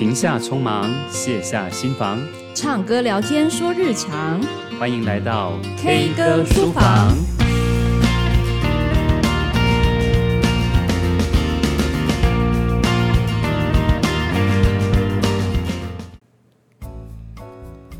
[0.00, 2.18] 停下匆忙，卸下心防，
[2.54, 4.40] 唱歌聊天说日常，
[4.78, 7.14] 欢迎来到 K 歌书房。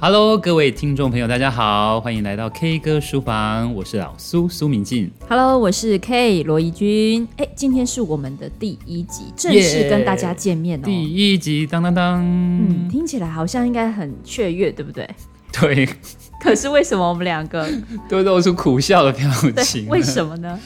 [0.02, 5.10] Hello，各位听众朋友，大家好，欢迎来到 K 歌书房，我是老苏苏明进。
[5.28, 7.28] Hello，我是 K 罗怡君。
[7.36, 10.82] 哎，今天是我们的第一集，正式跟大家见面哦。
[10.86, 15.06] 第一集，当当当，嗯，听起来好像应该很雀跃，对不对？
[15.52, 15.86] 对。
[16.42, 17.68] 可是为什么我们两个
[18.08, 19.30] 都露出苦笑的表
[19.62, 19.86] 情？
[19.86, 20.58] 为什么呢？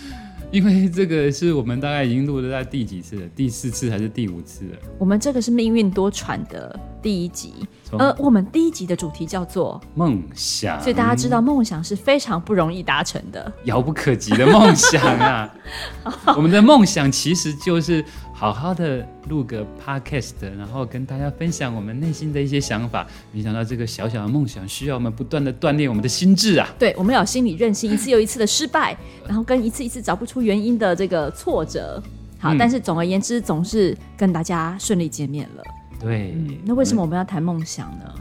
[0.52, 3.23] 因为这个是我们大概已经录了在第几次了？
[3.34, 4.78] 第四次还是第五次了？
[4.96, 7.54] 我们这个是命运多舛的第一集，
[7.93, 15.55] 呃，我们第一集的主题叫做梦想，所以大家知道梦想是非常不容易达成的，遥不可及的梦想啊！
[16.37, 18.05] 我们的梦想其实就是。
[18.37, 23.07] 好好的录个 podcast，然后跟大家分享我们内心的一些想法。
[23.30, 26.69] 没想到这个小小的梦想需要我们不断的锻炼我们的心智啊！
[26.76, 32.02] 对，我们要有心理韧性，一次又一次的失败，然后跟一次一次找不出原因的这个挫折。
[32.41, 35.63] 好，嗯、但是总而言之，总是跟大家顺利见面了。
[36.00, 38.14] 对、嗯，那为什么我们要谈梦想呢？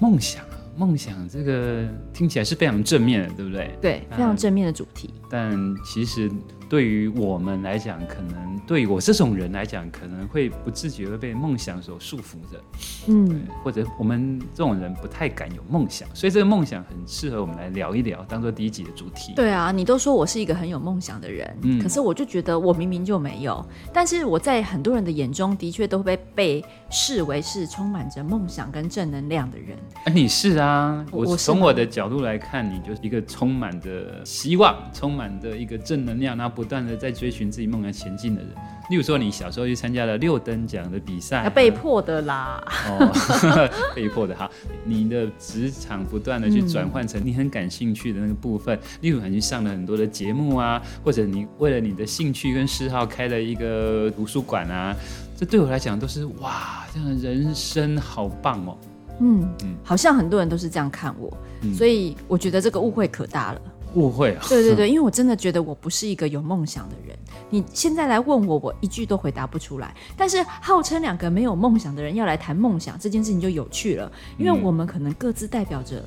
[0.00, 0.44] 梦想，
[0.76, 3.76] 梦想，这个听起来是非常正面的，对不对？
[3.80, 5.12] 对，非常正面的主题。
[5.30, 5.52] 但
[5.84, 6.30] 其实。
[6.68, 12.62] 对于我们来讲，可能对于我这种人来讲，可能会不自觉会被梦想所束缚着，
[13.06, 19.32] 嗯，或者我们这种人不太敢有梦想，所以这个梦想很适合我们来聊一聊，当做第一集的主题。
[19.34, 29.74] 对啊，你都说我是一个很有梦想的人，嗯，可是我就觉得我明明就没有，但是我在很多人的眼中的确都会被视为是充满着梦想跟正能量的人。
[30.04, 36.57] 啊，你是啊，我从我的角度来看，你就是一个充满着希望、充满着一个正能量，然后。
[36.58, 38.50] 不断的在追寻自己梦想前进的人，
[38.90, 44.50] 例如说你小时候去参加了六等奖的比赛，被迫的啦，哦， 被迫的哈。
[44.84, 54.96] 你的职场不断的去转换成你很感兴趣的那个部分，嗯、例如你去上了很多的节目啊，或者你为了你的兴趣跟嗜好开了一个图书馆啊，
[55.36, 58.76] 这对我来讲都是哇，这样的人生好棒哦。
[59.20, 61.32] 嗯嗯，好像很多人都是这样看我，
[61.62, 63.60] 嗯、所以我觉得这个误会可大了。
[63.94, 64.44] 误会啊！
[64.48, 67.16] 对对对， 因为我真的觉得我不是一个有梦想的人。
[67.50, 69.94] 你现在来问我，我一句都回答不出来。
[70.16, 76.02] 但是号称两个没有梦想的人要来谈梦想这件事情就有趣了，因为我们可能各自代表着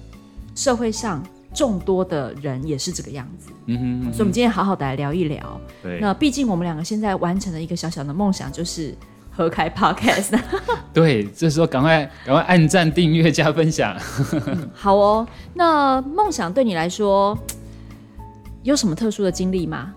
[0.54, 3.50] 社会上众多的人也是这个样子。
[3.66, 5.60] 嗯哼，嗯哼，所以我们今天好好的来聊一聊。
[5.82, 8.96] 对，那毕竟我们两个现在完成了一个小小的梦想，就是
[9.32, 10.40] 合开 Podcast。
[10.94, 13.98] 对，这时候赶快赶快按赞、订阅、加分享。
[14.46, 17.36] 嗯，好哦，那梦想对你来说？
[18.64, 19.94] 有什么特殊的经历吗？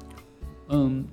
[0.68, 1.04] 嗯，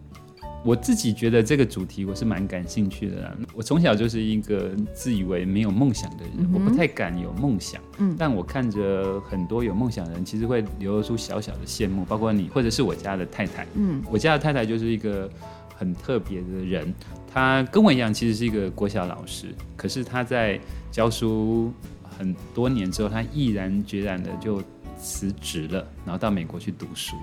[0.63, 3.35] 我自己觉得这个主题我是蛮感兴趣的啦。
[3.53, 7.81] 我从小就是一个自以为没有梦想的人，嗯、我不太敢有梦想。
[7.97, 13.67] 嗯，但我看着很多有梦想的人，其实会流露出小小的羡慕，包括你，或者是我家的太太。
[13.73, 15.29] 嗯，我家的太太就是一个
[15.75, 16.93] 很特别的人，
[17.27, 20.57] 她跟我一样，其实是一个国小老师，可是她在
[20.89, 21.73] 教书
[22.17, 24.63] 很多年之后，她毅然决然的就。
[25.01, 27.15] 辞职了，然后到美国去读书。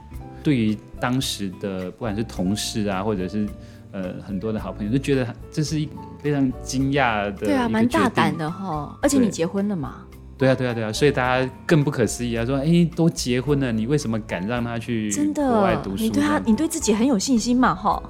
[0.43, 3.49] 对于当时的不管是同事啊，或者是
[3.93, 5.89] 呃很多的好朋友，都觉得这是一
[6.21, 7.47] 非常惊讶的。
[7.47, 8.99] 对啊，蛮大胆的哈。
[9.01, 10.05] 而且你结婚了嘛？
[10.37, 10.93] 对啊，对啊，对啊。
[10.93, 16.03] 所以大家更不可思议啊，说哎，都结婚了，你为什么敢让他去国外读书？
[16.03, 17.75] 你对他，你对自己很有信心嘛？
[17.75, 18.03] 哈。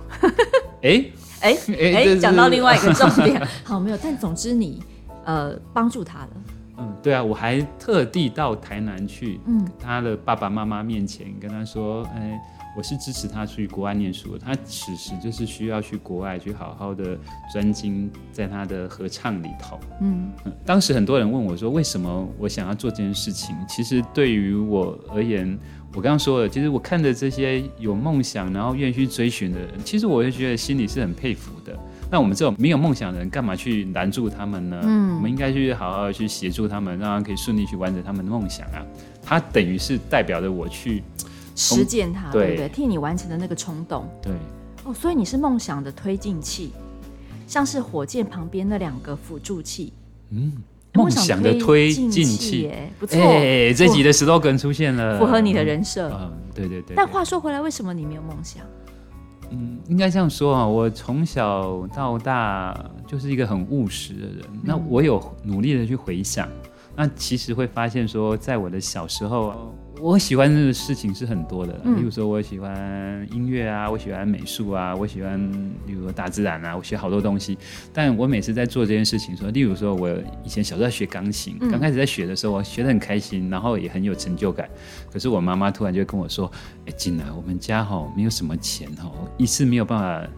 [0.83, 1.05] 哎
[1.41, 3.99] 哎哎，讲到另外一个重点， 好，没有。
[4.03, 4.83] 但总之你
[5.25, 6.29] 呃帮助他了。
[6.99, 12.39] 嗯，对啊，我还特地到台南去，嗯，他的爸爸妈妈面前跟他说，哎，
[12.77, 17.19] 我是支持他去国外念书，他此时就是需要去国外去好好的
[17.53, 19.79] 专精在他的合唱里头。
[20.01, 23.57] 嗯，嗯，当时很多人问我说，为什么我想要做这件事情？
[23.69, 25.59] 其实对于我而言，
[25.95, 31.79] 我刚刚说了，其实我看着这些有梦想然后愿意去追寻的人，其实我就觉得心里是很佩服的。
[32.11, 34.81] 那我们这种没有梦想的人，干嘛去拦住他们呢？
[34.83, 38.85] 嗯，我们应该去好好去协助他们，让他们可以顺利去完成他们的梦想啊。
[39.23, 41.03] 他等于是代表着我去
[41.55, 42.69] 实践它，对不对？
[42.71, 44.09] 替你完成的那个冲动。
[44.23, 44.33] 对。
[44.85, 46.73] 哦，所以你是梦想的推进器，
[47.47, 49.93] 像是火箭旁边那两个辅助器。
[50.31, 50.53] 嗯，
[50.95, 53.21] 梦想的推进器，不错。
[53.21, 56.09] 哎，这集的 slogan 出现了，符合你的人设。
[56.11, 56.97] 嗯，对对对。
[56.97, 58.63] 但话说回来，为什么你没有梦想？
[59.51, 64.41] 嗯，应该这样说啊，我从小到大就是一个很务实的人。
[64.53, 66.49] 嗯、那我有努力的去回想，
[66.95, 75.41] 那其实会发现说，在我的小时候，我喜欢的事情是很多的，嗯、例如说我喜欢音乐啊，我喜欢美术啊，我喜欢，
[75.87, 77.59] 例如说大自然啊，我学好多东西。
[77.93, 80.09] 但我每次在做这件事情说，说例如说我
[80.45, 84.69] 以前小时候在学钢琴，刚、嗯、开始在学的时候，我学得很开心，然后也很有成就感。
[85.13, 86.51] 可是我妈妈突然就跟我说
[86.87, 90.29] ：“哎，进来，我们家哈没有什么钱哈，一次没有办法。”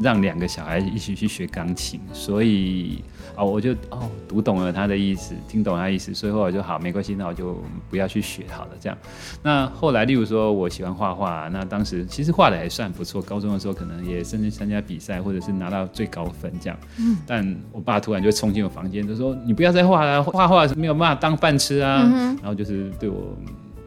[0.00, 3.04] 让两个小孩一起去学钢琴，所以
[3.36, 7.56] 哦，我就哦读懂了他的意思，听懂他的意思，所以后来就好，没关系，那我就
[7.90, 8.70] 不要去学好了。
[8.80, 8.96] 这样，
[9.42, 16.78] 那后来，例如说我喜欢画画，那当时其实画的还算不错，高中的时候可能也甚至参加比赛，或者是拿到最高分这样。
[16.98, 17.16] 嗯。
[17.26, 22.02] 但我爸突然就冲进我房间，就说：“你不要再画了，画画是没有办法当饭吃啊。
[22.04, 23.36] 嗯”然后就是对我，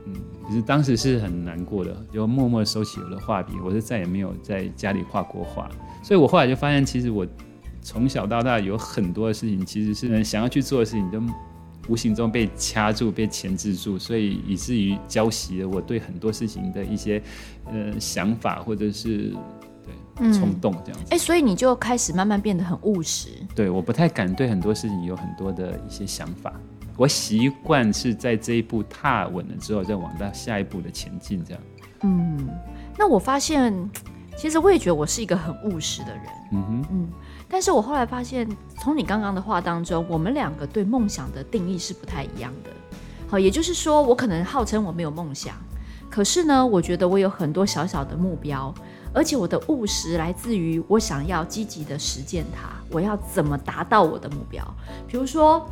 [0.05, 0.13] 嗯，
[0.47, 5.69] 其实当时是很难过的，就默默收起我的画笔，我是再也没有在家里画过画。
[6.03, 7.25] 所以我后来就发现，其实我
[7.81, 11.21] 从小到大有很多的事情，其实是想要去做的事情，都
[11.87, 17.21] 无形中被掐住、被钳制住，所以以至于浇熄了我对很多事情的一些
[17.71, 19.33] 呃想法，或者是
[20.17, 21.05] 对冲动这样子。
[21.11, 23.29] 哎、嗯欸，所以你就开始慢慢变得很务实。
[23.55, 26.53] 对，我不太敢对很多事情有很多的一些想法，
[26.97, 31.63] 我习惯是在这一步踏稳了之后，再往到下一步的前进这样。
[32.01, 32.49] 嗯，
[32.97, 33.73] 那我发现。
[34.39, 37.09] 其实我也觉得我是一个很务实的人，嗯哼，嗯，
[37.49, 38.47] 但是我后来发现，
[38.79, 42.69] 从你刚刚的话当中，我们两个对梦想的定义是不太一样的。
[43.29, 45.55] 好，也就是说，我可能号称我没有梦想，
[46.09, 48.73] 可是呢，我觉得我有很多小小的目标，
[49.13, 54.63] 而且我的务实来自于我想要积极的实践它，我要怎么达到我的目标？
[55.07, 55.65] 比如说，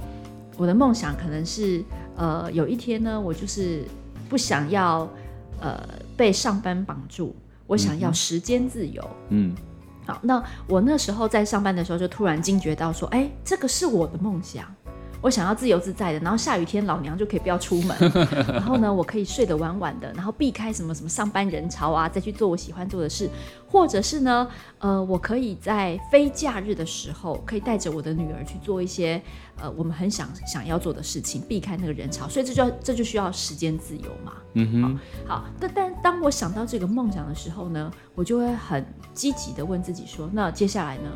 [0.58, 1.84] 我的梦想可能是，
[2.16, 3.84] 呃，有一天呢，我就是
[4.30, 5.08] 不想要，
[5.60, 5.82] 呃，
[6.16, 7.36] 被上班绑住。
[7.68, 9.04] 我想要时间自由。
[9.30, 9.56] 嗯，
[10.06, 14.66] 好，那我那时候在上班的时候，就突然惊觉到说，哎，这个是我的梦想。
[15.26, 17.98] 我想要自由自在的，然后下雨天老娘就可以不要出门，
[18.46, 23.28] 然后呢，我可以睡得晚晚的，然后避开什么什么上班人潮啊，再去做我喜欢做的事，
[23.68, 29.20] 或者是呢，呃，我可以在非假日的时候，可以带着我的女儿去做一些
[29.60, 34.34] 呃我们很想想要做的事情，避开那个人潮，所以这就这就需要时间自由嘛。
[34.54, 35.00] 嗯哼。
[35.28, 38.86] 好，好，但但当我想到这个梦想的时候呢，我就会很
[39.16, 41.10] 积极的问自己说，那接下来呢，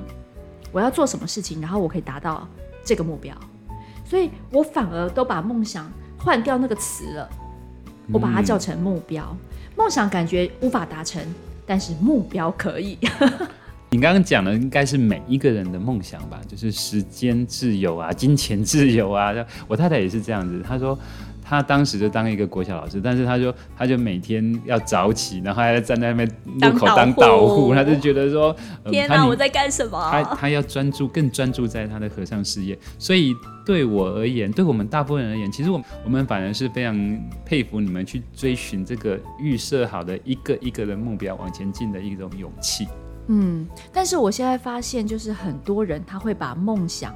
[0.72, 2.48] 我要做什么事情，然后我可以达到
[2.84, 3.36] 这个目标。
[4.10, 7.30] 所以我反而都把梦想换掉那个词了，
[8.12, 9.24] 我把它叫成目标。
[9.78, 11.22] 梦、嗯、想感觉无法达成，
[11.64, 12.98] 但是目标可以。
[13.92, 16.42] 你刚刚讲的应该是每一个人的梦想吧？
[16.48, 19.32] 就是时间自由啊，金钱自由啊。
[19.68, 20.98] 我太太也是这样子，她说。
[21.42, 28.56] 她当时就当一个国小老师，但是她就她就每天要早起，然后还要站在那边路口当导护，她就觉得说，
[28.92, 30.00] 天哪，呃、我在干什么？
[30.12, 32.78] 她她要专注，更专注在他的和尚事业。
[33.00, 33.34] 所以
[33.70, 36.98] 对我而言，对我们大部分人而言，其实我我们反而是非常
[37.46, 42.88] 佩服你们去追寻这个预设好的一个一个的目标往前进的一种勇气。
[43.28, 47.16] 嗯，但是我现在发现，就是很多人他会把梦想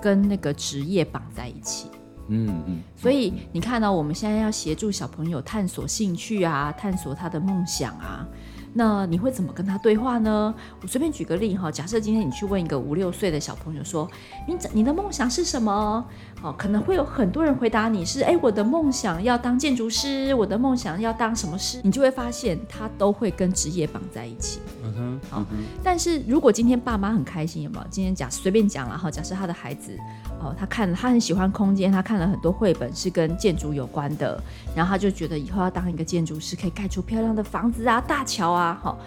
[0.00, 1.88] 跟那个职业绑在一起。
[2.28, 8.26] 嗯嗯，所以你看到我们现在要协助小朋友探索兴趣啊，探索他的梦想啊。
[8.74, 10.54] 那你会怎么跟他对话呢？
[10.80, 14.10] 我随便举个例哈，假设今天你去问一个五六岁的小朋友说
[14.48, 16.04] ：“你你的梦想是什么？”
[16.42, 24.60] 哦，可能会有很多人回答你是：“哎，我的梦想要当建筑师，我的梦想要当什么师？”你就会发现他都会跟职业绑在一起。
[24.82, 25.44] 嗯哼，好。
[25.84, 27.86] 但是如果今天爸妈很开心，有没有？
[27.90, 29.96] 今天假随便讲了哈，假设他的孩子
[30.40, 34.42] 哦，他看他很喜欢空间，他看了很多绘本是跟建筑有关的，
[34.74, 38.62] 然后他就觉得以后要当一个建筑师，可以盖出漂亮的房子啊、大桥啊。
[38.62, 38.98] 啊，好，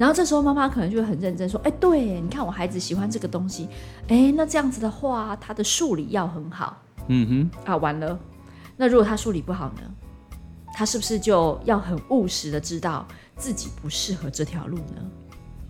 [0.00, 3.68] 然后这时候妈妈可能就会很认真说：“哎，对，你看我孩子喜欢这个东西，
[4.08, 6.74] 哎，那这样子的话，他的数理要很好。”
[7.08, 8.18] 嗯哼，啊，完了，
[8.78, 9.82] 那如果他数理不好呢？
[10.72, 15.02] 他是不是就要很务实的知道自己不适合这条路呢？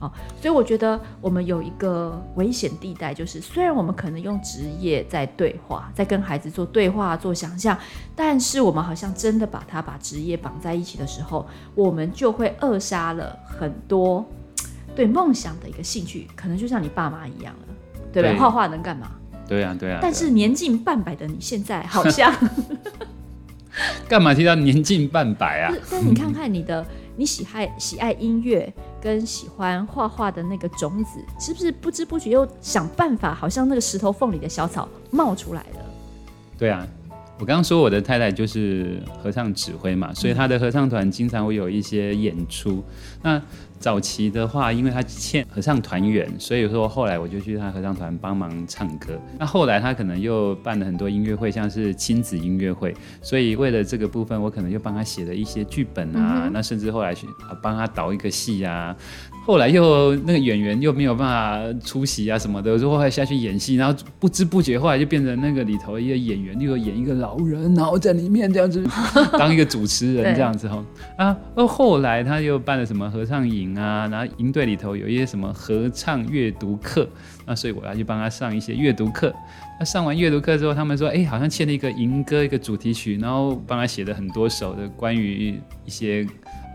[0.01, 7.79] 哦，所以我觉得我们有一个危险地带，就是虽然我们可能用职业在对话，在跟孩子做对话、做想象，
[8.17, 14.27] 但是我们好像真的把他把职业绑在一起的时候，我们就会扼杀了很多
[14.97, 17.75] 对梦想的一个兴趣，可能就像你爸妈一样了，
[18.11, 18.39] 对不对？
[18.39, 19.11] 画画能干嘛？
[19.47, 19.99] 对啊，对啊。
[20.01, 22.35] 但是年近半百的你现在好像
[24.09, 25.75] 干嘛提到年近半百啊？
[25.91, 26.87] 但你看看你的。
[27.17, 35.85] 你喜爱喜爱音乐跟喜欢画画的那个种子，是不是不知不觉又想办法，好像那个石头缝里的小草冒出来了？
[36.59, 36.87] 对啊，
[37.39, 42.85] 我刚刚说我的太太就是合唱指挥嘛，所以她的合唱团经常会有一些演出。
[43.23, 43.41] 那
[43.81, 49.19] 早期的话，因为他欠合唱团员，所以说后来我就去他合唱团帮忙唱歌。
[49.39, 56.43] 那后来他可能又办了很多音乐会，像是亲子音乐会，所以为了这个部分，我可能又帮他写了一些剧本啊。
[56.45, 57.27] 嗯、那甚至后来去
[57.63, 58.95] 帮他导一个戏啊。
[59.47, 68.87] 后来又那个演员又没有办法出席啊什么的，就后来下去演戏，然后不知不觉后来就变成那个里头一个演员，又演一个老人，然后在里面这样子
[69.39, 70.85] 当一个主持人这样子哈
[71.17, 71.37] 啊。
[71.55, 77.09] 而后来他又办了什么合唱营啊，然后营队里头有一些什么合唱阅读课，
[77.47, 79.35] 那所以我要去帮他上一些阅读课。
[79.79, 86.27] 那上完阅读课之后，他们说，哎，好像欠了一个营歌一个主题曲，然后帮他写了很多首的关于一些。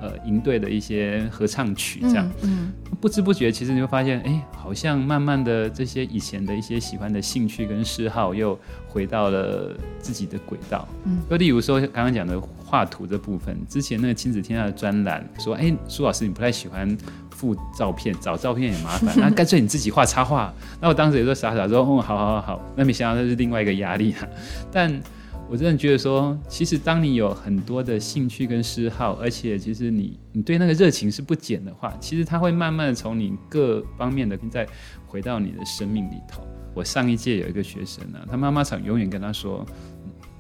[0.01, 8.59] 呃，营队的一些合唱曲，这样，嗯，嗯，不知不觉，其实你会发现，哎，好像慢慢的这些以前的一些喜欢的兴趣跟嗜好，又
[8.89, 10.85] 回到了自己的轨道。
[11.05, 12.37] 嗯，就例如说刚刚讲的
[12.75, 16.86] 画图这部分，之前那个亲子天下的专栏说，哎，苏老师你不太喜欢
[17.29, 20.53] 附照片，找照片也麻烦， 那干脆你自己画插画。
[20.82, 24.27] 那我当时也说傻傻说，哦，好好好好，那没想到那是另外一个压力啊，
[24.70, 25.01] 但。
[25.48, 34.67] 我真的觉得说，其实当你有很多的兴趣跟嗜好，而且其实你你对那个热情是不减的话，其实它会慢慢的从你各方面的再
[35.05, 36.41] 回到你的生命里头。
[36.74, 39.63] 我上一届有一个学生呢、啊，他妈妈常永远跟他说，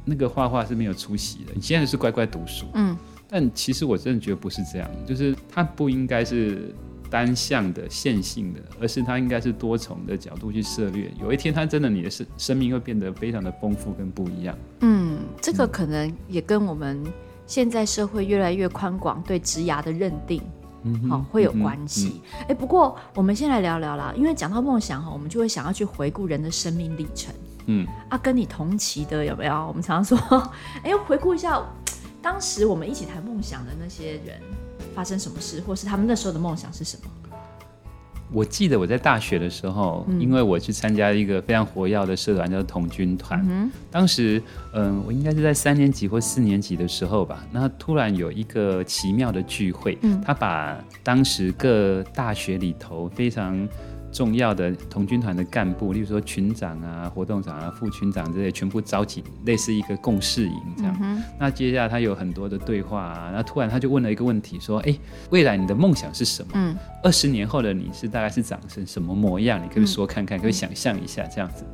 [0.05, 2.65] 那个画画是没有出息的，你现在是乖乖读书。
[2.75, 2.95] 嗯，
[3.27, 6.73] 但其实我真的觉得不是这样，就是它不应该是。
[7.07, 11.09] 单向的、线性的，而是它应该是多重的角度去涉略。
[11.21, 14.57] 有一天，它真的你的生生命会变得非常的丰富跟不一样。
[14.81, 17.01] 嗯，这个可能也跟我们
[17.45, 20.41] 现在社会越来越宽广对职涯的认定，
[20.81, 22.19] 嗯哼，好、哦、会有关系。
[22.39, 27.33] 哎、嗯嗯，不过我们先来聊聊啦，因为讲到梦想哈，我们就会想要去回顾人的生命历程。
[27.67, 29.53] 嗯，啊，跟你同期的有没有？
[29.67, 30.51] 我们常常说，
[30.83, 31.61] 哎，回顾一下
[32.21, 34.39] 当时我们一起谈梦想的那些人。
[34.93, 37.11] 发生什么事，或是他们那时候的梦想是什么？
[38.31, 43.45] 我记得我在大学的时候，嗯、因为我去参加一个非常活跃的社团，叫做童军团。
[43.49, 44.41] 嗯、当时，
[44.73, 47.45] 嗯、呃，我应该是在三年级或四年级的时候吧。
[47.51, 53.67] 那突然有一个奇妙的聚会，嗯、他把当时各大学里头非常。
[54.15, 60.97] 重要的童军团的干部，例如说群长啊、活动长啊、副群长这些，全部召集，类似一个共事营这样。
[61.01, 64.97] 嗯、那接下来他有很多的对话啊，然后突然他就问了一个问题，说：“哎，
[65.31, 66.51] 未来你的梦想是什么？
[66.53, 69.61] 嗯，二十年后的你是大概是长成什么模样？
[69.61, 71.65] 你可以说看看，嗯、可以想象一下这样子。”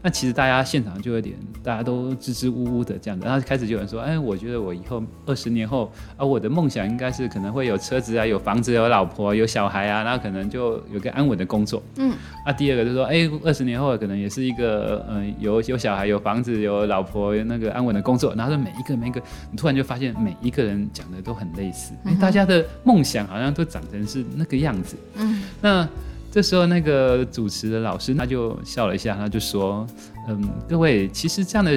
[0.00, 12.14] 那其实大家现场就有点，大家都支支吾吾的这样子，然后开始就有人说：“哎，我觉得我以后二十年后啊，我的梦想应该是可能会有车子啊，有房子，有老婆，有小孩啊，然后可能就有个安稳的工作。”嗯。
[12.46, 24.96] 那、啊、第二个就是说：“哎，二十年后可能也是一个嗯、呃，有有小孩，有房子，有老婆，有那个安稳的工作。”然后说每一个每一个，你突然就发现每一个人讲的都很类似，哎，大家的梦想好像都长成是那个样子。
[25.16, 25.42] 嗯。
[25.60, 25.88] 那。
[26.30, 29.86] 这时候，那个主持的老师他就笑了一下，他就说
[30.28, 31.72] ：“嗯，各位，其实这样的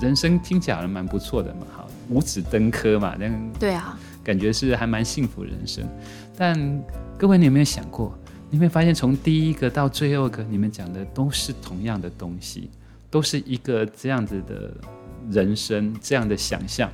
[0.00, 3.28] 人生听起来还蛮不错的嘛，哈，五子登科嘛，那
[3.58, 5.84] 对啊，感觉是还蛮幸福人生。
[6.36, 6.84] 但
[7.16, 8.16] 各位，你有没有想过？
[8.50, 12.70] 你会发现，从第一个到最后一个，你们讲的都是同样的东西，
[13.10, 14.70] 都是一个这样子的
[15.30, 16.90] 人生，这样的想象。”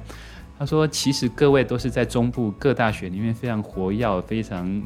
[0.57, 4.81] 他说：“其实各位都是在中部各大学里面非常活跃，非常。”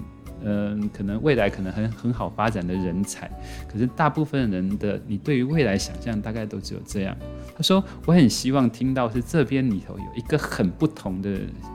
[0.45, 3.31] 嗯，可能未来可能很很好发展的人才，
[3.67, 7.17] 可是大部分人的你对于未来想象大概都只有这样。
[7.57, 11.31] 他说，我很希望听到是这边里头有一个很不同的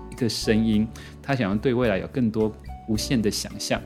[0.10, 0.88] 一个声音，
[1.22, 2.54] 他想要对未来有更多
[2.88, 3.82] 无限的想象。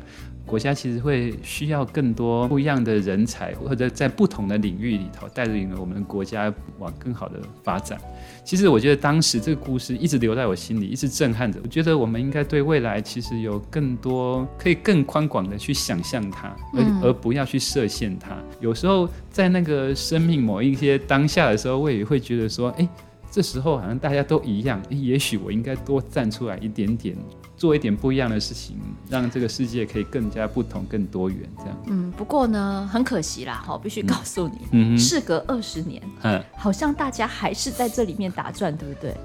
[0.48, 8.00] 国家其实会需要更多不一样的人才，或者在不同的领域里头带领我们的国家往更好的发展。
[8.46, 11.60] 其实我觉得当时这个故事一直留在我心里，一直震撼着。
[11.62, 18.38] 我觉得我们应该对未来其实有更多可以更宽广的去想象它，而而不要去设限它。
[18.62, 22.88] 有时候在那个生命某一些当下的时候，我也会觉得说，哎，
[23.30, 27.16] 这时候好像大家都一样，也许我应该多站出来一点点。
[27.58, 28.78] 做一点不一样的事情，
[29.10, 31.76] 让这个世界可以更加不同、更多元，这样。
[31.88, 39.18] 嗯，不过呢，很可惜啦，哈，必须告诉你，嗯，嗯，事隔二十年，嗯，好像大家还是在这里面打转，对不对？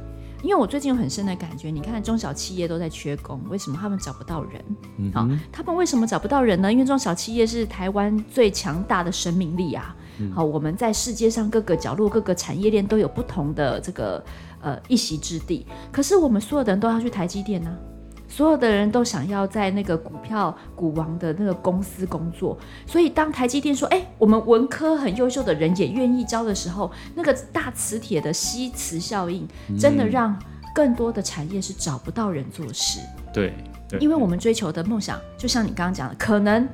[0.42, 4.64] 因为我最近有很深的感觉，你看中小企业都在缺工，为什么他们找不到人？
[5.12, 6.72] 好，他们为什么找不到人呢？
[6.72, 9.94] 因为中小企业是台湾最强大的生命力啊。
[10.22, 14.24] 嗯、好，我们在世界上各个角落、各个产业链都有不同的这个
[14.60, 17.90] 呃一席之地，可是我们所有的人都要去台积电呢、啊。
[18.28, 29.46] 所有的人都想要在那个股票股王的那个公司工作，所以当台积电说：“哎，我们文科很优秀的人也愿意招的时候，那个大磁铁的吸磁效应，
[29.78, 30.34] 真的让
[30.74, 33.00] 更多的产业是找不到人做事。”
[33.34, 33.52] 对，
[33.86, 36.66] 对，因为我们追求的梦想，就像你刚刚讲的，可能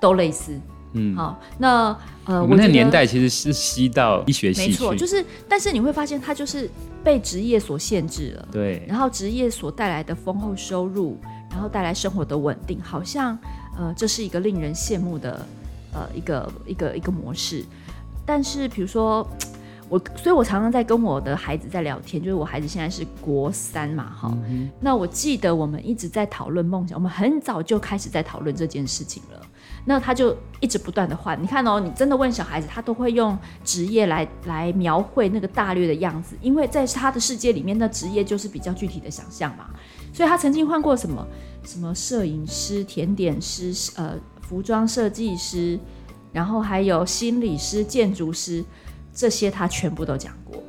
[0.00, 0.56] 都类似。
[0.92, 6.68] 嗯，好，那呃，我们那个年代其实是吸到医学系，没错，就是，但是你会发现，它就是
[7.04, 11.16] 被职业所限制了，对，然后职业所带来的丰厚收入，
[11.50, 13.38] 然后带来生活的稳定，好像
[13.78, 15.46] 呃，这是一个令人羡慕的
[15.92, 17.64] 呃一个一个一个模式。
[18.26, 19.26] 但是，比如说
[19.88, 29.46] 我，所以我常常在跟我的孩子在聊天，就是我孩子现在是国三嘛，哈、嗯，那我记得我们一直在讨论梦想，我们很早就开始在讨论这件事情了。
[29.84, 39.70] 那他就一直不断的换，你看哦，你真的问小孩子，他都会用职业来来描绘那个大略的样子，因为在他的世界里面，那职业就是比较具体的想象嘛。
[40.12, 41.26] 所以他曾经换过什么
[41.64, 45.78] 什么摄影师、甜点师、呃，服装设计师，
[46.32, 48.64] 然后还有心理师、建筑师，
[49.14, 50.62] 这些他全部都讲过。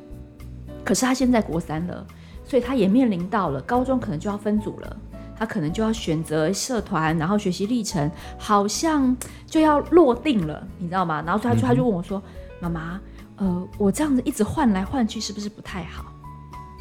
[0.84, 2.06] 可是他现在国三了，
[2.44, 4.96] 所以他也面临到了高中可能就要分组了。
[5.42, 8.08] 他可能就要选择社团，然后学习历程
[8.38, 11.20] 好像就要落定了，你知道吗？
[11.26, 12.22] 然后他就他就问我说
[12.62, 13.00] ：“妈妈，
[13.38, 16.04] 呃，我这样子一直换来换去，是不是不太好？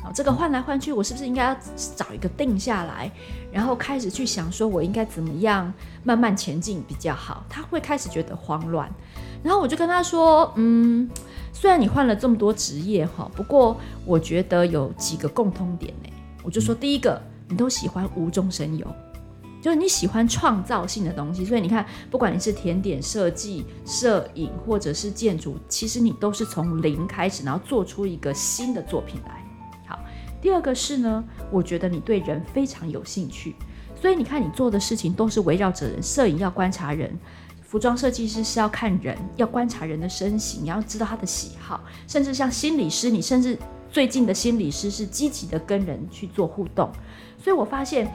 [0.04, 1.58] 好，这个换来换去，我是不是应该要
[1.98, 3.12] 找一个定下来，
[3.52, 8.88] 然后开始去想，说我应该怎么样慢慢前进比较好？”他会开始觉得慌乱，
[9.42, 11.10] 然后我就跟他说：“嗯，
[11.52, 13.76] 虽然你换了这么多职业哈，不过
[14.06, 16.10] 我觉得有几个共通点呢。”
[16.46, 17.20] 我就说第一个。
[17.52, 18.88] 你都喜欢无中生有，
[19.62, 29.46] 就是你喜欢创造性的东西，所以你看，不管你是甜点设计、摄影或者是建筑，其实你都是从零开始，然后做出一个新的作品来。
[29.86, 30.00] 好，
[30.42, 33.54] 第二个是呢，我觉得你对人非常有兴趣，
[33.94, 37.20] 所以你看你做的事情都是围绕着人，摄影要观察人，
[37.62, 43.60] 服装设计师是要看人，要观察人的身形，你要知道他的喜好，甚至像心理师，你甚至
[43.92, 46.90] 最近的心理师是积极的跟人去做互动。
[47.44, 48.08] 所以我发现，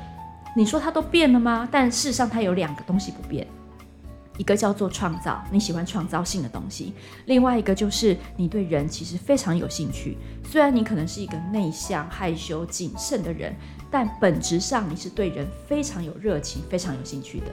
[0.54, 1.68] 你说它都变了吗？
[1.70, 3.46] 但事实上，它有两个东西不变，
[4.38, 6.92] 一个叫做创造，你喜欢创造性的东西；
[7.26, 10.16] 另外一个就是你对人其实非常有兴趣。
[10.44, 13.54] 虽然你可能是一个内向、害羞、谨慎的人，
[13.90, 17.46] 但本质上你是对人非常有热情、非常有兴趣的。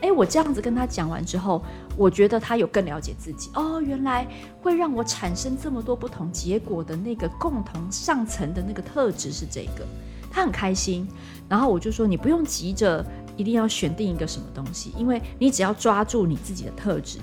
[0.00, 1.62] 诶，我这样子跟他讲完之后，
[1.96, 3.50] 我觉得他有更了解自己。
[3.54, 4.26] 哦，原来
[4.62, 9.84] 会让我产生这么多不同结果的那个共同上层的那个特质是这个。
[10.30, 11.08] 他很开心，
[11.48, 13.04] 然后我就说，你不用急着
[13.36, 17.18] 一定要选定一个什么东西，因为你只要抓住你自己的特质，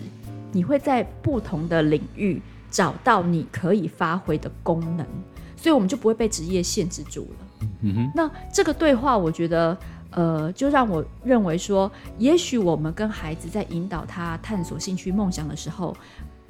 [0.52, 5.06] 你会在不同的领域找到你可以发挥的功能，
[5.56, 7.68] 所以我们就不会被职业限制住了。
[7.82, 9.78] 嗯哼，那这个对话，我觉得，
[10.12, 15.96] 呃，就让我认为说，也许我们跟孩子在引导他探索兴趣梦想的时候。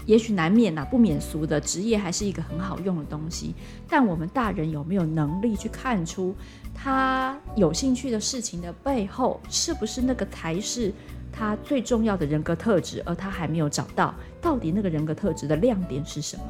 [0.05, 3.53] 也许难免呐，不免俗的职业还是一个很好用的东西，
[3.87, 6.35] 但我们大人有没有能力去看出
[6.73, 10.93] 他有兴趣的事情的背后，是不是那个才是
[11.31, 16.43] 他最重要的人格特质，而他还没有找到，到底那个人格特质的亮点是什么？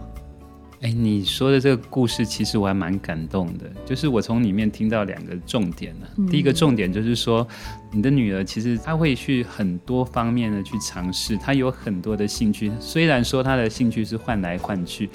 [0.81, 3.65] 哎，你说的这个故事，其实我还蛮感动的。
[3.85, 6.07] 就是我从里面听到两个重点呢。
[6.17, 6.27] 嗯。
[6.27, 7.47] 第一个重点就是说，
[7.91, 12.71] 你的女儿其实她会去很多方面的去尝试，她有很多的兴趣。
[12.79, 15.09] 虽然说她的兴趣是换来换去，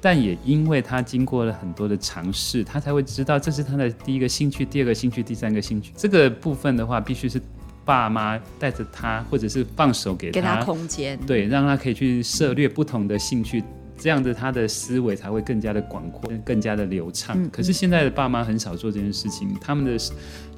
[0.00, 5.92] 但也因为她经过了很多的尝试，她才会知道这是她的第一个兴趣、第二个兴趣、第三个兴趣。
[5.96, 7.40] 这个部分的话，必须是
[7.84, 13.62] 爸妈带着她，或者是放手给她，给她空间，对，让她可以去涉猎不同的兴趣。
[13.96, 17.36] 这样的，他的思维才会更加的广阔，更加的流畅。
[17.40, 17.50] 嗯嗯。
[17.50, 19.96] 可是现在的爸妈很少做这件事情，他们的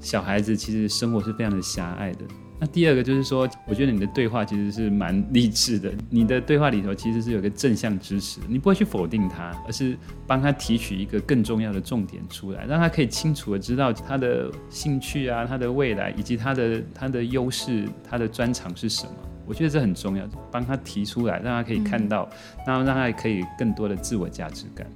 [0.01, 2.20] 小孩子其实生活是非常的狭隘的。
[2.59, 5.92] 那第二个就是说，我觉得你的对话其实是蛮励志的。
[6.09, 9.94] 你的对话里头其实是有个正向支持，你不会去否定他，而是
[10.27, 19.12] 帮他提取一个更重要的重点出来，让他可以清楚的知道他的兴趣啊、他的未来以及他的他的优势、他的专长是什么。
[19.46, 22.28] 我觉得这很重要，帮他提出来，让他可以看到，
[22.66, 24.87] 然后让他可以更多的自我价值感。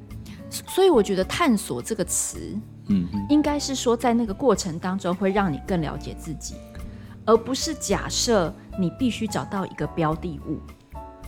[0.51, 2.59] 所以我觉得“探索”这个词，
[2.89, 6.55] 嗯，应该是说在那个过程当中会让你更了解自己，
[7.25, 10.59] 而不是假设你必须找到一个标的物。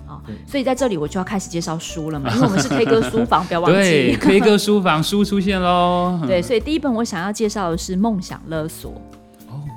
[0.09, 3.79] 啊，所以在这里我就要开始介绍书了嘛，因为我们是 K 歌书房， 不要忘记。
[3.79, 6.21] 对，K 歌书房书出现喽。
[6.27, 8.93] 对，所以第一本我想要介绍的是《梦想勒索》。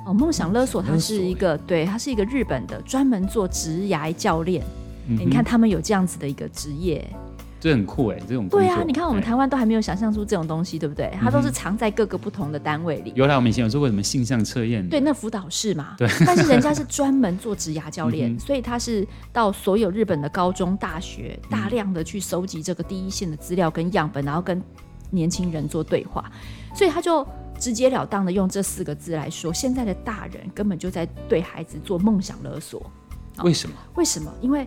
[0.06, 4.64] 哦，梦想勒索，它是一个，对，它是一个日本的专门做职涯教练。
[5.08, 5.18] 嗯。
[5.18, 7.04] 你看他们有这样子的一个职业，
[7.58, 11.12] 这很酷哎，这种对啊，你看我们台湾都还没有想象出这种东西，对不对？
[11.20, 13.12] 它都是藏在各个不同的单位里。
[13.16, 14.88] 原来我们以前有做过什么性向测验？
[14.88, 15.96] 对，那辅导室嘛。
[15.98, 16.08] 对。
[16.24, 24.62] 但是人家是专门做职涯教练，所以他是到所有日本的高中、大学，大量的去收集这个第一线的资料跟样本，然后跟
[25.10, 26.30] 年轻人做对话，
[26.76, 27.26] 所以他就。
[27.58, 32.90] 直截了当的用这四个字来说，现在的大人根本就在对孩子做梦想勒索。
[33.42, 33.76] 为什么？
[33.94, 34.32] 为什么？
[34.40, 34.66] 因为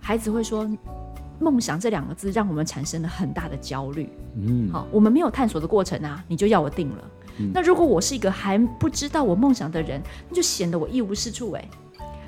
[0.00, 0.68] 孩子会说
[1.40, 4.08] “梦想”这两个字，让我们产生了很大的焦虑。
[4.36, 7.04] 嗯，好，我们没有探索的过程啊，你就要我定了。
[7.38, 11.68] 嗯、那如果我是一个还不知道我梦想的人，那就显得我一无是处哎。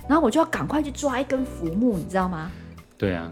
[0.08, 2.50] 然后我就要赶快去抓一根浮木，你知道吗？
[2.98, 3.30] 对啊。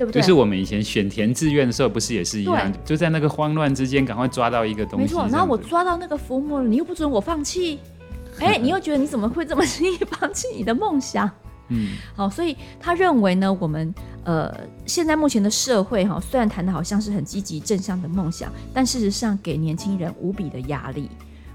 [0.00, 0.22] 对不对？
[0.22, 2.72] 就是我们以前选填志愿的时候，不是也是一样？
[2.86, 5.02] 就在那个慌乱之间，赶快抓到一个东西。
[5.02, 7.78] 没错，然后我抓到那个浮木了，你又不准我放弃，
[8.40, 11.30] 哎，你又觉得你怎么会这么轻易放弃你的梦想？
[11.68, 14.50] 嗯，好，所以他认为呢，我们呃
[14.86, 21.10] 现在目前的社会哈，虽然谈的好像是很积极正向的梦想，但事实上给年轻人无比的压力，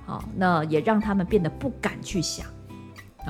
[0.05, 2.45] 好，那也让他们变得不敢去想。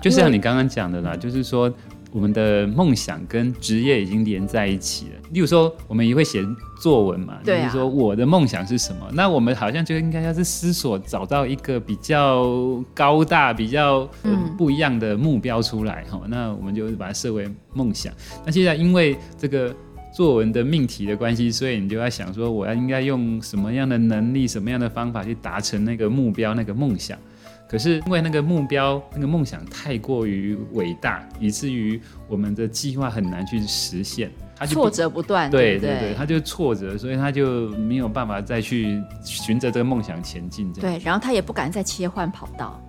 [0.01, 1.73] 就像你刚刚讲的啦，就是说。
[2.15, 5.11] 我们的梦想跟职业已经连在一起了。
[5.31, 6.41] 例如说，我们也会写
[6.79, 9.05] 作文嘛，对啊，就是说我的梦想是什么？
[9.11, 16.29] 那我们好像就应该要是思索，找到一个比较高大、比较、呃、不一样的目标出来哈、嗯。
[16.29, 18.13] 那我们就把它设为梦想。
[18.45, 19.75] 那现在因为这个
[20.15, 27.19] 作文的命题的关系，所以你就要想说，我要应该用什么样的能力、什么样的方法去达成那个目标、那个梦想。
[27.67, 35.49] 可是因为那个目标、那个梦想太过于伟大，以至于我们的计划很难去实现，他就挫折不断。
[35.49, 40.71] 对对对，他就挫折，所以他就没有办法再去循着这个梦想前进。
[40.73, 42.79] 对，然后他也不敢再切换跑道。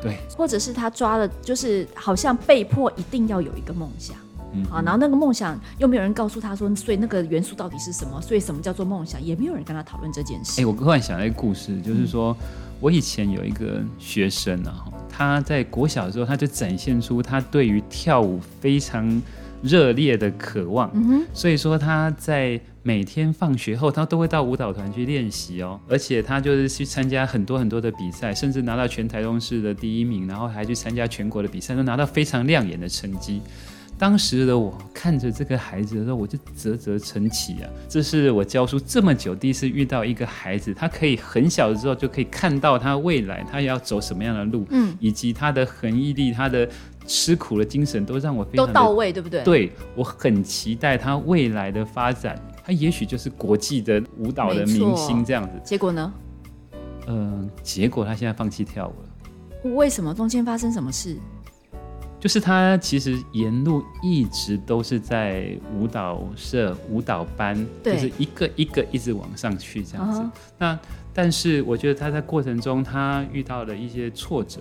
[0.00, 4.16] 对，或者是他抓了，就是好像被迫一定要有一个梦想。
[4.54, 8.20] 嗯，好，然后那个梦想又没有人告诉他说，所以那个元素到底是什么？
[8.22, 9.20] 所以什么叫做梦想？
[9.20, 10.62] 也没有人跟他讨论这件事。
[10.62, 12.36] 哎，我突然想到一个故事，就是说。
[12.80, 19.20] 嗯我以前有一个学生啊，他在国小的时候，他就展现出他对于跳舞非常
[19.62, 20.90] 热烈的渴望。
[20.94, 33.42] 嗯，所以说他在每天放学后，他都会到舞蹈团去练习哦，而且他就是去参加很多很多的比赛，甚至拿到全台中市的第一名，然后还去参加全国的比赛，都拿到非常亮眼的成绩。
[34.00, 37.68] 当时的我看着这个孩子的时候，我就啧啧称奇啊！
[37.86, 46.66] 这是我教书这么久第一次遇到一个孩子，他可以很小的时候就可以看到他未来他要走什么样的路，嗯，以及他的恒毅力、他的
[47.06, 49.44] 吃苦的精神，都让我非常都到位，对不对？
[49.44, 55.60] 对，我很期待他未来的发展，他也许就是国际的舞蹈的明星这样子。
[55.62, 56.10] 结果呢？
[57.06, 59.74] 嗯、呃，结果他现在放弃跳舞了。
[59.76, 60.14] 为什么？
[60.14, 61.18] 中间发生什么事？
[62.20, 70.20] 就是他其实沿路一直都是在舞蹈社、舞蹈班，就是一个一个一直往上去这样子。
[70.20, 70.30] Uh-huh.
[70.58, 70.78] 那
[71.14, 74.60] 但是我觉得他在过程中他遇到了一些挫折，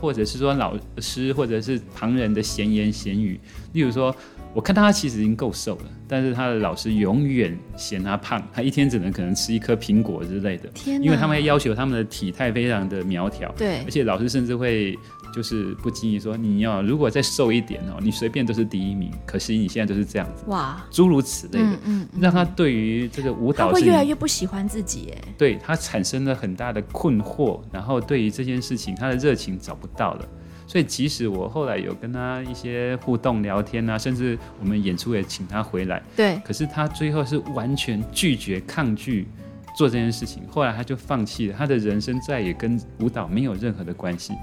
[0.00, 3.40] 或者是说老师或者是旁人的闲言闲语，
[3.72, 4.14] 例如说。
[4.54, 10.66] 我看到他其实已经够瘦了，但是他的老师永远嫌他胖，他一天只能可能吃一颗苹果之类的。
[10.70, 11.00] 天！
[11.02, 13.52] 因为他们要求他们的体态非常的苗条。
[13.58, 13.80] 对。
[13.84, 14.98] 而且老师甚至会
[15.38, 19.08] 就是不经意说：“你要如果再瘦一点哦，你随便都是第一名。
[19.24, 20.84] 可惜你现在就是这样子。”哇。
[20.90, 25.28] 诸如此类的，嗯让他对于这个舞蹈他会越来越不喜欢自己哎。
[25.38, 30.28] 对，他产生了很大的困惑，然后对于这件事情他的热情找不到了。
[30.66, 39.28] 所以，即使我后来有跟他一些互动聊天啊，甚至我们演出也请他回来，对，可是他最后是完全拒绝、抗拒
[39.76, 40.42] 做这件事情。
[40.50, 44.34] 后来他就放弃了，他的人生再也跟舞蹈没有任何的关系。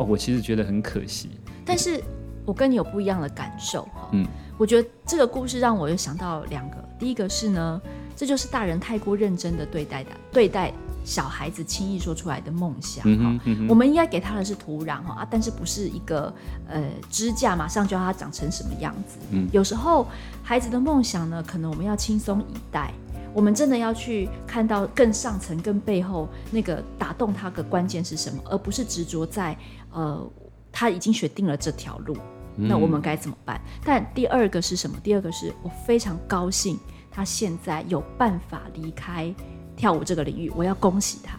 [0.00, 1.30] 哦，我其实觉得很可惜。
[1.64, 2.02] 但是
[2.44, 4.08] 我跟你有不一样的感受哈。
[4.12, 4.26] 嗯，
[4.58, 6.76] 我觉得这个故事让我又想到两个。
[6.98, 7.80] 第一个是呢，
[8.16, 10.72] 这就是大人太过认真的对待的对待。
[11.04, 16.32] 小孩子轻易说出来的梦想，嗯嗯、我们应该给他的是土壤哈啊，但是不是一个
[16.68, 19.18] 呃支架，马上就要他长成什么样子。
[19.30, 20.06] 嗯，有时候
[20.42, 22.92] 孩子的梦想呢，可能我们要轻松以待，
[23.32, 29.56] 我们真的要去看到更上层、更背后那个打动他的关键是什么，而不是执着在
[29.92, 30.24] 呃
[30.70, 32.16] 他已经选定了这条路，
[32.56, 33.56] 那我们该怎么办？
[33.56, 34.96] 嗯、但第二个是什么？
[35.02, 36.78] 第二个是我非常高兴，
[37.10, 39.34] 他现在有办法离开。
[39.80, 41.38] 跳舞这个领域，我要恭喜他。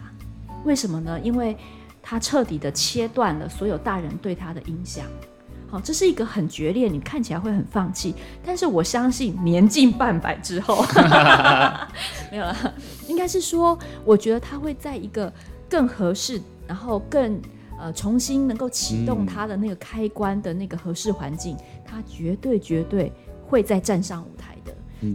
[0.64, 1.20] 为什么呢？
[1.20, 1.56] 因为
[2.02, 5.06] 他彻底的切断了所有大人对他的影响。
[5.70, 10.84] 好，这是一个很决裂，你看起来会很放弃，但是我相信年近半百之后
[12.32, 12.74] 没有了，
[13.06, 15.32] 应该是说，我觉得他会在一个
[15.70, 17.40] 更合适，然后更
[17.78, 23.12] 呃重新能够启动他的那个开关的那个合适环境，他绝对绝对
[23.48, 24.48] 会再站上舞台。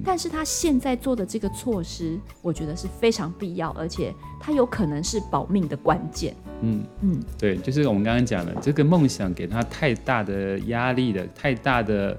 [0.05, 6.35] 但是他现在做的这个措施，我觉得是非常必要，而且他有可能是保命的关键。
[6.61, 12.17] 嗯嗯，对，就是我们刚刚讲的，这个梦想给他太大的压力了，太大的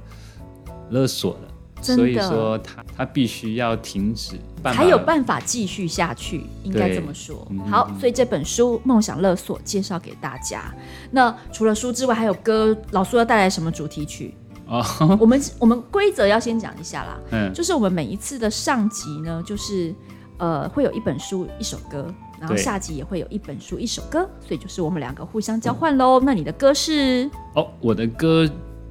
[0.91, 1.49] 勒索了，
[1.83, 7.47] 所以说他他必须要停止，才有办法继续下去，应该这么说。
[7.69, 10.73] 好，所以这本书《梦想勒索》介绍给大家。
[11.11, 14.35] 那除了书之外，还有歌，老苏要带来什么主题曲？
[14.69, 14.85] 哦，
[15.21, 17.19] 我们 我们规则要先讲一下啦。
[17.31, 19.95] 嗯，就是我们每一次的上集呢，就是
[20.39, 26.21] 呃会有一本书一首歌，然后下集也会有一本书一首歌，所以就是我们两个互相交换喽。
[26.21, 27.31] 嗯、那你的歌是？
[27.55, 28.49] 哦，我的歌。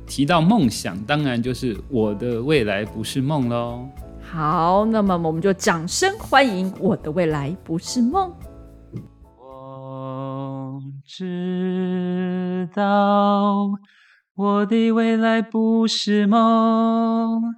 [0.10, 3.86] 提到梦想，当然就是我的未来不是梦喽。
[4.22, 8.32] 好，那么我们就掌声欢迎我的未来不是梦。
[9.38, 13.70] 我知道
[14.38, 17.56] 我的未来不是梦，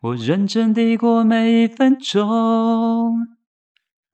[0.00, 3.26] 我认真地过每一分钟。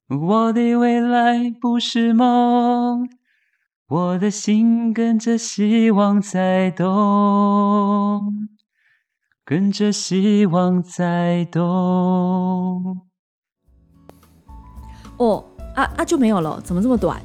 [0.09, 3.07] 我的未来不是梦。
[3.87, 8.49] 我的心跟着希望在动，
[9.44, 13.03] 跟着希望在动。
[15.18, 15.44] 哦，
[15.75, 17.20] 啊啊就没有了，怎么这么短？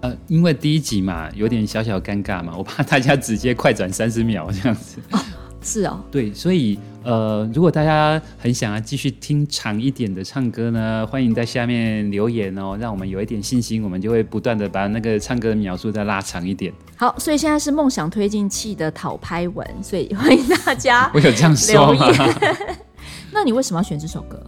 [0.00, 4.98] 呃，因为第一集嘛，有点小小尴尬嘛，我怕大家直接快转三十秒这样子。
[5.12, 5.18] 哦
[5.62, 16.72] 是哦， 对，所以呃，如果大家很想要继续听长一点的唱歌呢，欢迎在下面留言哦，让我们有一点信心，我们就会不断的把那个唱歌的描述再拉长一点。
[16.96, 21.10] 好，所以现在是梦想推进器的讨拍文，所以欢迎大家。
[21.12, 22.06] 我有这样说吗？
[23.30, 24.42] 那你为什么要选这首歌？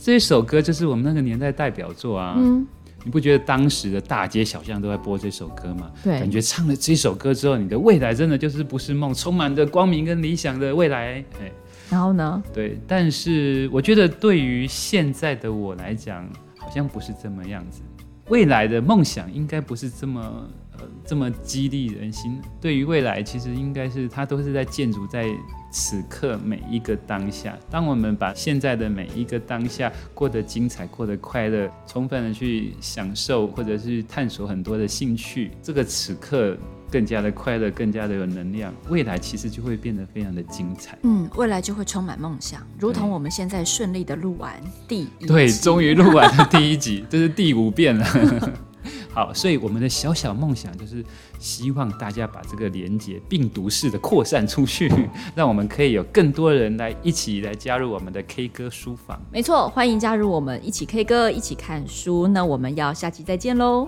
[0.00, 2.36] 这首歌就是我们那个年代代表作啊。
[2.38, 2.64] 嗯。
[3.04, 5.90] 你不觉得当时的大街小巷都在播这首歌吗？
[6.04, 11.24] 对，感觉唱了这首歌之后，你的未来真的就是不是梦，充满着光明跟理想的未来。
[11.40, 11.52] 哎，
[11.90, 12.42] 然后呢？
[12.52, 17.82] 对，但是我觉得对于现在的我来讲，好像不是这么样子。
[18.28, 20.71] 未来的梦想应该不是这么呃
[21.04, 22.40] 这么激励人心。
[22.60, 25.26] 对于未来，其实应该是它都是在建筑在。
[25.74, 36.54] 此刻每一个当下，当我们把现在的每一个当下过得精彩、过得快乐，充分的去享受，或者是探索很多的兴趣，这个此刻
[36.90, 40.98] 更加的快乐，更加的有能量，未来其实就会变得非常的精彩。
[41.04, 44.52] 嗯，未来就会充满梦想，如同我们现在顺利的录完
[44.86, 48.06] 第一集，对，终于录完了第一集，这是第五遍了。
[49.14, 51.04] 好，所以我们的小小梦想就是
[51.38, 54.90] 希望大家把这个连接病毒式的扩散出去，
[55.36, 59.20] 让我们可以有更多人来一起来加入我们的 K 歌书房。
[59.30, 62.26] 没错，欢迎加入我们一起 K 歌，一起看书。
[62.26, 63.86] 那我们要下期再见喽。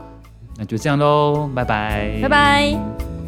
[0.57, 3.24] 那就这样喽，拜拜，拜拜。